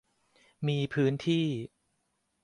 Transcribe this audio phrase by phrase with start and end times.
[0.67, 1.47] มีพื้นที่